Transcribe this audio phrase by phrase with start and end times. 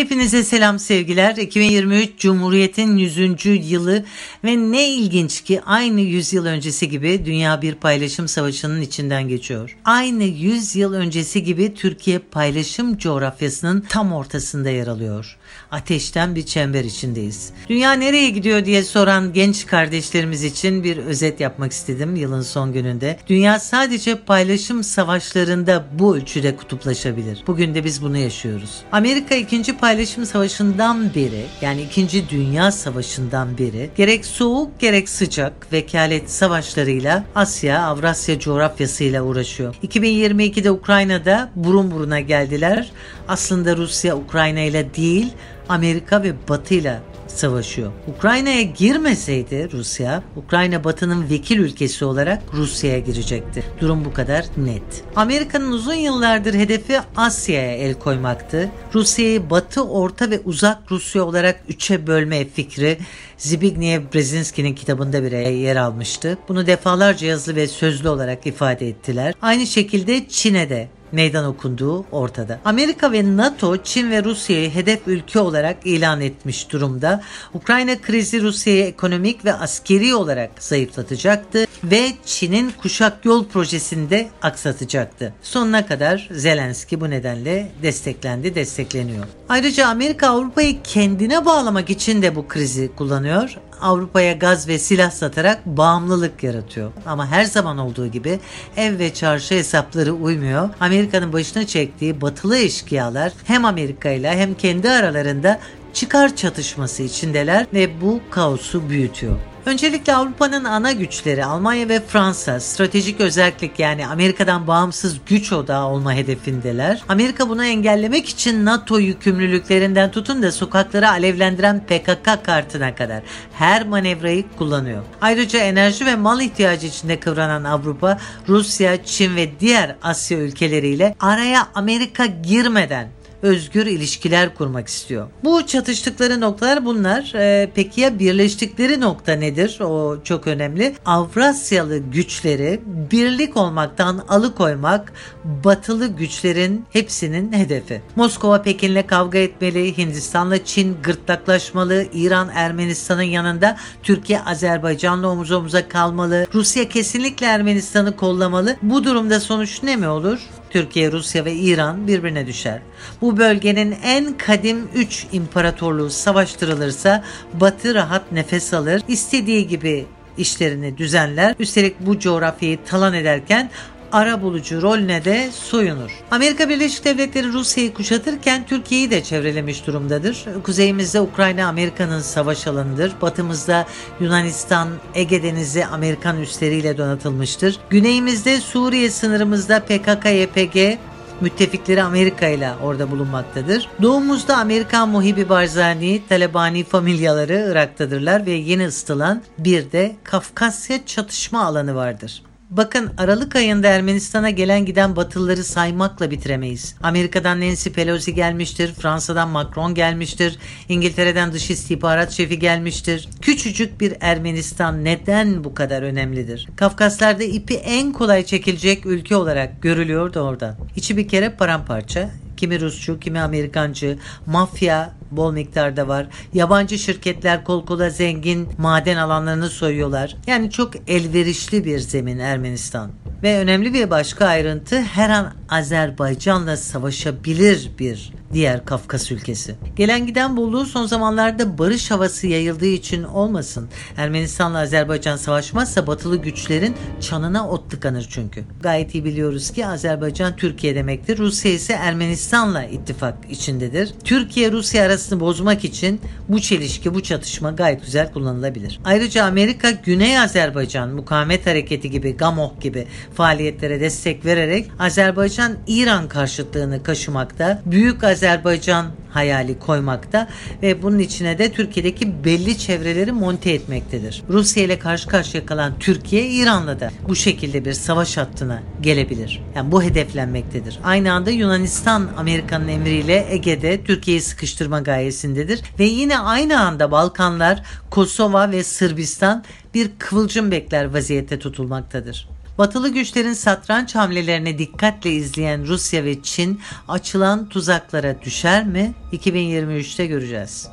[0.00, 1.36] Hepinize selam sevgiler.
[1.36, 3.46] 2023 Cumhuriyet'in 100.
[3.70, 4.04] yılı
[4.44, 9.76] ve ne ilginç ki aynı 100 yıl öncesi gibi dünya bir paylaşım savaşının içinden geçiyor.
[9.84, 15.36] Aynı 100 yıl öncesi gibi Türkiye paylaşım coğrafyasının tam ortasında yer alıyor.
[15.70, 17.52] Ateşten bir çember içindeyiz.
[17.68, 23.18] Dünya nereye gidiyor diye soran genç kardeşlerimiz için bir özet yapmak istedim yılın son gününde.
[23.26, 27.44] Dünya sadece paylaşım savaşlarında bu ölçüde kutuplaşabilir.
[27.46, 28.70] Bugün de biz bunu yaşıyoruz.
[28.92, 29.76] Amerika 2.
[29.76, 29.89] Paylaşım
[30.24, 32.28] Savaşı'ndan beri yani 2.
[32.28, 39.74] Dünya Savaşı'ndan beri gerek soğuk gerek sıcak vekalet savaşlarıyla Asya, Avrasya coğrafyasıyla uğraşıyor.
[39.82, 42.90] 2022'de Ukrayna'da burun buruna geldiler.
[43.28, 45.32] Aslında Rusya Ukrayna ile değil
[45.68, 47.92] Amerika ve Batı ile savaşıyor.
[48.16, 53.64] Ukrayna'ya girmeseydi Rusya, Ukrayna Batı'nın vekil ülkesi olarak Rusya'ya girecekti.
[53.80, 55.04] Durum bu kadar net.
[55.16, 58.68] Amerika'nın uzun yıllardır hedefi Asya'ya el koymaktı.
[58.94, 62.98] Rusya'yı Batı, Orta ve Uzak Rusya olarak üçe bölme fikri
[63.38, 66.38] Zbigniew Brzezinski'nin kitabında bile yer almıştı.
[66.48, 69.34] Bunu defalarca yazılı ve sözlü olarak ifade ettiler.
[69.42, 72.60] Aynı şekilde Çin'e de meydan okunduğu ortada.
[72.64, 77.22] Amerika ve NATO Çin ve Rusya'yı hedef ülke olarak ilan etmiş durumda.
[77.54, 85.34] Ukrayna krizi Rusya'yı ekonomik ve askeri olarak zayıflatacaktı ve Çin'in kuşak yol projesini de aksatacaktı.
[85.42, 89.24] Sonuna kadar Zelenski bu nedenle desteklendi, destekleniyor.
[89.48, 93.56] Ayrıca Amerika Avrupa'yı kendine bağlamak için de bu krizi kullanıyor.
[93.80, 96.92] Avrupa'ya gaz ve silah satarak bağımlılık yaratıyor.
[97.06, 98.40] Ama her zaman olduğu gibi
[98.76, 100.68] ev ve çarşı hesapları uymuyor.
[100.80, 105.60] Amerika'nın başına çektiği batılı eşkıyalar hem Amerika ile hem kendi aralarında
[105.92, 109.36] çıkar çatışması içindeler ve bu kaosu büyütüyor.
[109.66, 116.12] Öncelikle Avrupa'nın ana güçleri Almanya ve Fransa stratejik özellik yani Amerika'dan bağımsız güç odağı olma
[116.12, 117.02] hedefindeler.
[117.08, 124.44] Amerika bunu engellemek için NATO yükümlülüklerinden tutun da sokakları alevlendiren PKK kartına kadar her manevrayı
[124.58, 125.02] kullanıyor.
[125.20, 128.18] Ayrıca enerji ve mal ihtiyacı içinde kıvranan Avrupa,
[128.48, 133.08] Rusya, Çin ve diğer Asya ülkeleriyle araya Amerika girmeden
[133.42, 135.28] özgür ilişkiler kurmak istiyor.
[135.44, 137.32] Bu çatıştıkları noktalar bunlar.
[137.34, 139.80] Ee, peki ya birleştikleri nokta nedir?
[139.80, 140.94] O çok önemli.
[141.06, 145.12] Avrasyalı güçleri birlik olmaktan alıkoymak
[145.44, 148.02] batılı güçlerin hepsinin hedefi.
[148.16, 156.46] Moskova Pekin'le kavga etmeli, Hindistan'la Çin gırtlaklaşmalı, İran Ermenistan'ın yanında Türkiye Azerbaycan'la omuz omuza kalmalı,
[156.54, 158.76] Rusya kesinlikle Ermenistan'ı kollamalı.
[158.82, 160.38] Bu durumda sonuç ne mi olur?
[160.70, 162.80] Türkiye, Rusya ve İran birbirine düşer.
[163.20, 167.24] Bu bölgenin en kadim 3 imparatorluğu savaştırılırsa
[167.54, 170.06] Batı rahat nefes alır, istediği gibi
[170.38, 171.54] işlerini düzenler.
[171.58, 173.70] Üstelik bu coğrafyayı talan ederken
[174.12, 176.10] ara bulucu rolüne de soyunur.
[176.30, 180.44] Amerika Birleşik Devletleri Rusya'yı kuşatırken Türkiye'yi de çevrelemiş durumdadır.
[180.64, 183.12] Kuzeyimizde Ukrayna Amerika'nın savaş alanıdır.
[183.22, 183.86] Batımızda
[184.20, 187.78] Yunanistan, Ege Denizi Amerikan üsleriyle donatılmıştır.
[187.90, 190.98] Güneyimizde Suriye sınırımızda PKK-YPG,
[191.40, 193.88] müttefikleri Amerika ile orada bulunmaktadır.
[194.02, 201.94] Doğumuzda Amerikan muhibi Barzani, Talebani familyaları Irak'tadırlar ve yeni ısıtılan bir de Kafkasya çatışma alanı
[201.94, 202.42] vardır.
[202.70, 206.94] Bakın Aralık ayında Ermenistan'a gelen giden Batılıları saymakla bitiremeyiz.
[207.02, 210.58] Amerika'dan Nancy Pelosi gelmiştir, Fransa'dan Macron gelmiştir,
[210.88, 213.28] İngiltere'den dış istihbarat şefi gelmiştir.
[213.40, 216.68] Küçücük bir Ermenistan neden bu kadar önemlidir?
[216.76, 220.76] Kafkaslar'da ipi en kolay çekilecek ülke olarak görülüyor da orada.
[220.96, 226.26] İçi bir kere paramparça, kimi Rusçu, kimi Amerikancı, mafya bol miktarda var.
[226.54, 230.36] Yabancı şirketler kol kola zengin maden alanlarını soyuyorlar.
[230.46, 233.10] Yani çok elverişli bir zemin Ermenistan.
[233.42, 239.74] Ve önemli bir başka ayrıntı her an Azerbaycan'la savaşabilir bir diğer Kafkas ülkesi.
[239.96, 243.88] Gelen giden bolluğu son zamanlarda barış havası yayıldığı için olmasın.
[244.16, 248.64] Ermenistan'la Azerbaycan savaşmazsa batılı güçlerin çanına ot tıkanır çünkü.
[248.82, 251.38] Gayet iyi biliyoruz ki Azerbaycan Türkiye demektir.
[251.38, 254.14] Rusya ise Ermenistan'la ittifak içindedir.
[254.24, 259.00] Türkiye Rusya arasını bozmak için bu çelişki, bu çatışma gayet güzel kullanılabilir.
[259.04, 267.02] Ayrıca Amerika Güney Azerbaycan Mukavemet Hareketi gibi GAMOH gibi faaliyetlere destek vererek Azerbaycan İran karşıtlığını
[267.02, 267.82] kaşımakta.
[267.86, 270.48] Büyük Azerbaycan Azerbaycan hayali koymakta
[270.82, 274.42] ve bunun içine de Türkiye'deki belli çevreleri monte etmektedir.
[274.48, 279.62] Rusya ile karşı karşıya kalan Türkiye İran'la da bu şekilde bir savaş hattına gelebilir.
[279.76, 280.98] Yani bu hedeflenmektedir.
[281.04, 288.70] Aynı anda Yunanistan Amerika'nın emriyle Ege'de Türkiye'yi sıkıştırma gayesindedir ve yine aynı anda Balkanlar, Kosova
[288.70, 289.64] ve Sırbistan
[289.94, 292.48] bir kıvılcım bekler vaziyette tutulmaktadır.
[292.80, 299.14] Batılı güçlerin satranç hamlelerini dikkatle izleyen Rusya ve Çin açılan tuzaklara düşer mi?
[299.32, 300.88] 2023'te göreceğiz.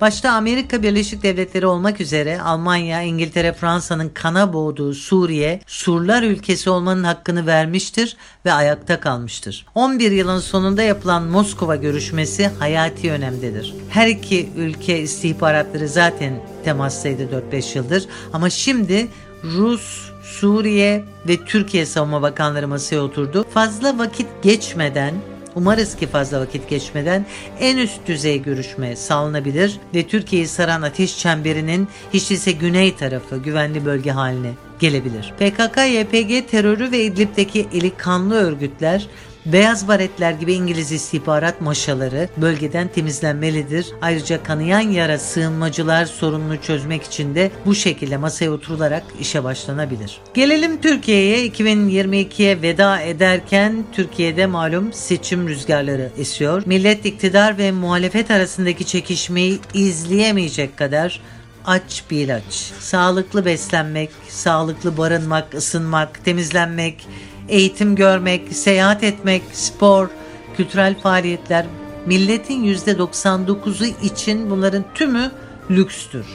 [0.00, 7.04] Başta Amerika Birleşik Devletleri olmak üzere Almanya, İngiltere, Fransa'nın kana boğduğu Suriye, Surlar ülkesi olmanın
[7.04, 9.66] hakkını vermiştir ve ayakta kalmıştır.
[9.74, 13.74] 11 yılın sonunda yapılan Moskova görüşmesi hayati önemdedir.
[13.88, 17.22] Her iki ülke istihbaratları zaten temastaydı
[17.52, 19.08] 4-5 yıldır ama şimdi
[19.44, 23.46] Rus, Suriye ve Türkiye Savunma Bakanları masaya oturdu.
[23.54, 25.14] Fazla vakit geçmeden
[25.54, 27.26] Umarız ki fazla vakit geçmeden
[27.60, 33.84] en üst düzey görüşme sağlanabilir ve Türkiye'yi saran ateş çemberinin hiç ise güney tarafı güvenli
[33.84, 34.50] bölge haline
[34.80, 35.32] gelebilir.
[35.38, 39.06] PKK, YPG terörü ve İdlib'deki eli kanlı örgütler
[39.46, 43.86] Beyaz baretler gibi İngiliz istihbarat maşaları bölgeden temizlenmelidir.
[44.02, 50.20] Ayrıca kanayan yara sığınmacılar sorununu çözmek için de bu şekilde masaya oturularak işe başlanabilir.
[50.34, 56.62] Gelelim Türkiye'ye 2022'ye veda ederken Türkiye'de malum seçim rüzgarları esiyor.
[56.66, 61.20] Millet iktidar ve muhalefet arasındaki çekişmeyi izleyemeyecek kadar
[61.66, 62.72] aç bir ilaç.
[62.80, 67.06] Sağlıklı beslenmek, sağlıklı barınmak, ısınmak, temizlenmek,
[67.52, 70.08] eğitim görmek, seyahat etmek, spor,
[70.56, 71.66] kültürel faaliyetler
[72.06, 75.30] milletin %99'u için bunların tümü
[75.70, 76.26] lükstür.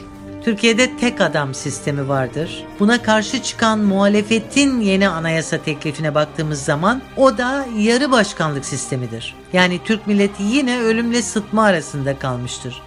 [0.44, 2.64] Türkiye'de tek adam sistemi vardır.
[2.80, 9.36] Buna karşı çıkan muhalefetin yeni anayasa teklifine baktığımız zaman o da yarı başkanlık sistemidir.
[9.54, 12.82] Yani Türk milleti yine ölümle sıtma arasında kalmıştır.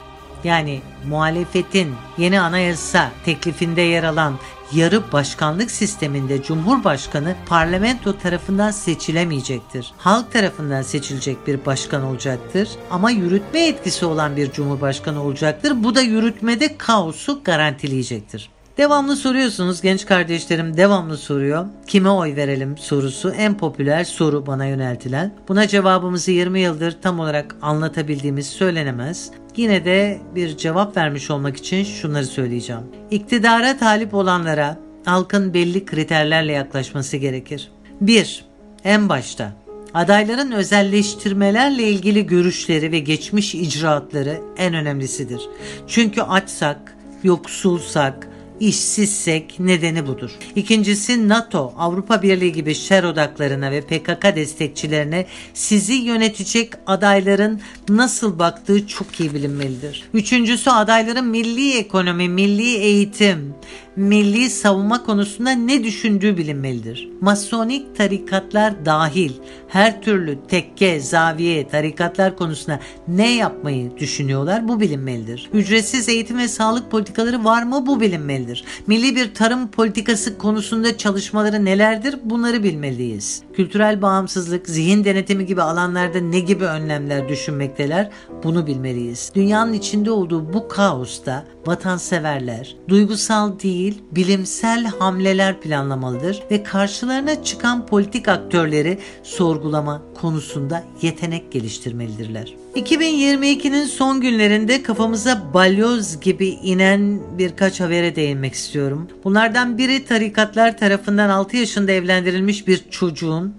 [0.44, 4.38] Yani muhalefetin yeni anayasa teklifinde yer alan
[4.72, 9.92] yarı başkanlık sisteminde Cumhurbaşkanı parlamento tarafından seçilemeyecektir.
[9.98, 15.84] Halk tarafından seçilecek bir başkan olacaktır ama yürütme etkisi olan bir cumhurbaşkanı olacaktır.
[15.84, 18.50] Bu da yürütmede kaosu garantileyecektir.
[18.78, 21.66] Devamlı soruyorsunuz genç kardeşlerim devamlı soruyor.
[21.86, 25.34] Kime oy verelim sorusu en popüler soru bana yöneltilen.
[25.48, 29.30] Buna cevabımızı 20 yıldır tam olarak anlatabildiğimiz söylenemez.
[29.56, 32.82] Yine de bir cevap vermiş olmak için şunları söyleyeceğim.
[33.10, 37.70] İktidara talip olanlara halkın belli kriterlerle yaklaşması gerekir.
[38.00, 38.44] 1.
[38.84, 39.52] En başta
[39.94, 45.40] adayların özelleştirmelerle ilgili görüşleri ve geçmiş icraatları en önemlisidir.
[45.86, 48.29] Çünkü açsak, yoksulsak,
[48.60, 50.30] işsizsek nedeni budur.
[50.56, 58.86] İkincisi NATO, Avrupa Birliği gibi şer odaklarına ve PKK destekçilerine sizi yönetecek adayların nasıl baktığı
[58.86, 60.04] çok iyi bilinmelidir.
[60.14, 63.54] Üçüncüsü adayların milli ekonomi, milli eğitim,
[64.00, 67.08] milli savunma konusunda ne düşündüğü bilinmelidir.
[67.20, 69.32] Masonik tarikatlar dahil
[69.68, 75.50] her türlü tekke, zaviye, tarikatlar konusunda ne yapmayı düşünüyorlar bu bilinmelidir.
[75.52, 78.64] Ücretsiz eğitim ve sağlık politikaları var mı bu bilinmelidir.
[78.86, 83.42] Milli bir tarım politikası konusunda çalışmaları nelerdir bunları bilmeliyiz.
[83.54, 88.10] Kültürel bağımsızlık, zihin denetimi gibi alanlarda ne gibi önlemler düşünmekteler
[88.44, 89.32] bunu bilmeliyiz.
[89.34, 98.28] Dünyanın içinde olduğu bu kaosta vatanseverler duygusal değil bilimsel hamleler planlamalıdır ve karşılarına çıkan politik
[98.28, 102.54] aktörleri sorgulama konusunda yetenek geliştirmelidirler.
[102.74, 109.08] 2022'nin son günlerinde kafamıza balyoz gibi inen birkaç habere değinmek istiyorum.
[109.24, 113.54] Bunlardan biri tarikatlar tarafından 6 yaşında evlendirilmiş bir çocuğun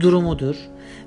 [0.00, 0.56] durumudur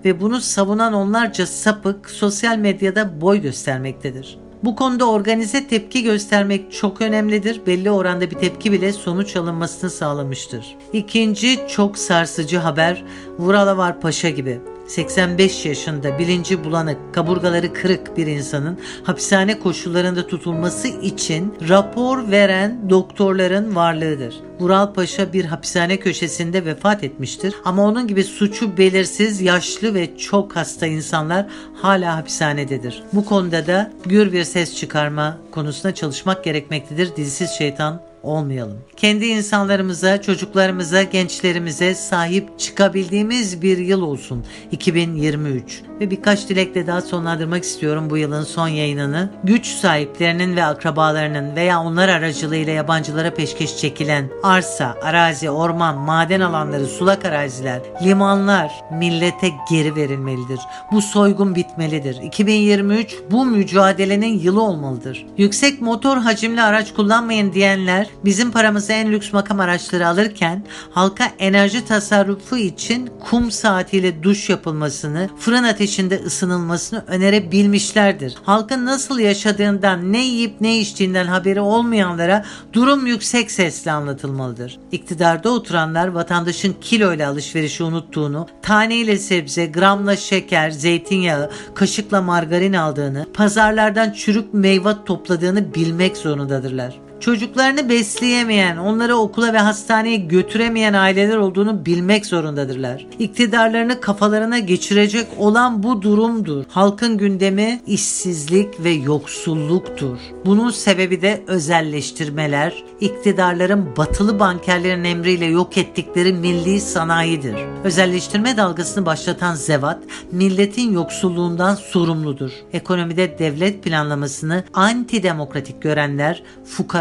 [0.06, 4.38] ve bunu savunan onlarca sapık sosyal medyada boy göstermektedir.
[4.63, 7.61] Bu konuda organize tepki göstermek çok önemlidir.
[7.68, 10.76] Belli oranda bir tepki bile sonuç alınmasını sağlamıştır.
[10.94, 13.04] İkinci çok sarsıcı haber
[13.40, 21.56] Vuralavar Paşa gibi 85 yaşında bilinci bulanık, kaburgaları kırık bir insanın hapishane koşullarında tutulması için
[21.70, 24.36] rapor veren doktorların varlığıdır.
[24.60, 30.56] Vural Paşa bir hapishane köşesinde vefat etmiştir ama onun gibi suçu belirsiz, yaşlı ve çok
[30.56, 33.04] hasta insanlar hala hapishanededir.
[33.14, 37.16] Bu konuda da gür bir ses çıkarma konusunda çalışmak gerekmektedir.
[37.16, 38.78] Dizisiz şeytan olmayalım.
[38.98, 45.81] Kendi insanlarımıza, çocuklarımıza, gençlerimize sahip çıkabildiğimiz bir yıl olsun 2023.
[46.00, 49.30] Ve birkaç dilekle daha sonlandırmak istiyorum bu yılın son yayınını.
[49.44, 56.86] Güç sahiplerinin ve akrabalarının veya onlar aracılığıyla yabancılara peşkeş çekilen arsa, arazi, orman, maden alanları,
[56.86, 60.60] sulak araziler, limanlar millete geri verilmelidir.
[60.92, 62.22] Bu soygun bitmelidir.
[62.22, 65.26] 2023 bu mücadelenin yılı olmalıdır.
[65.38, 71.86] Yüksek motor hacimli araç kullanmayın diyenler Bizim paramızı en lüks makam araçları alırken halka enerji
[71.86, 78.36] tasarrufu için kum saatiyle duş yapılmasını, fırın ateşinde ısınılmasını önerebilmişlerdir.
[78.44, 84.80] Halkın nasıl yaşadığından, ne yiyip ne içtiğinden haberi olmayanlara durum yüksek sesle anlatılmalıdır.
[84.92, 94.12] İktidarda oturanlar vatandaşın kiloyla alışverişi unuttuğunu, taneyle sebze, gramla şeker, zeytinyağı, kaşıkla margarin aldığını, pazarlardan
[94.12, 102.26] çürük meyve topladığını bilmek zorundadırlar çocuklarını besleyemeyen, onları okula ve hastaneye götüremeyen aileler olduğunu bilmek
[102.26, 103.06] zorundadırlar.
[103.19, 106.66] İktidarlarını kafalarına geçirecek olan bu durumdur.
[106.69, 110.18] Halkın gündemi işsizlik ve yoksulluktur.
[110.45, 117.56] Bunun sebebi de özelleştirmeler, iktidarların batılı bankerlerin emriyle yok ettikleri milli sanayidir.
[117.83, 120.00] Özelleştirme dalgasını başlatan zevat,
[120.31, 122.52] milletin yoksulluğundan sorumludur.
[122.74, 126.44] Ekonomide devlet planlamasını antidemokratik görenler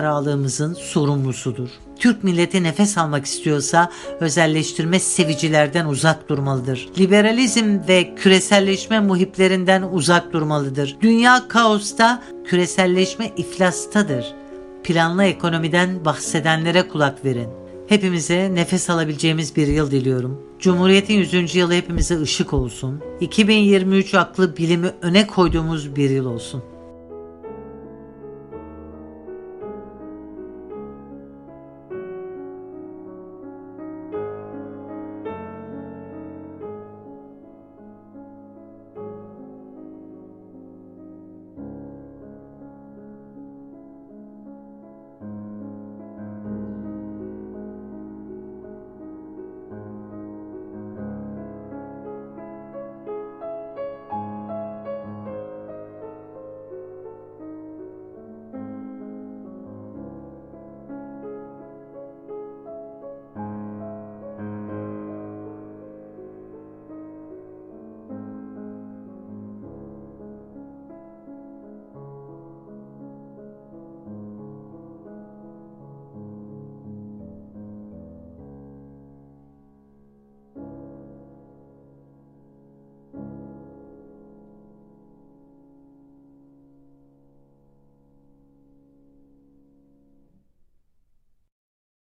[0.06, 1.68] fukaralığımızın sorumlusudur.
[1.98, 6.88] Türk milleti nefes almak istiyorsa özelleştirme sevicilerden uzak durmalıdır.
[6.98, 10.96] Liberalizm ve küreselleşme muhiplerinden uzak durmalıdır.
[11.00, 14.34] Dünya kaosta, küreselleşme iflastadır.
[14.84, 17.48] Planlı ekonomiden bahsedenlere kulak verin.
[17.88, 20.40] Hepimize nefes alabileceğimiz bir yıl diliyorum.
[20.60, 21.54] Cumhuriyetin 100.
[21.54, 23.00] yılı hepimize ışık olsun.
[23.20, 26.75] 2023 aklı bilimi öne koyduğumuz bir yıl olsun.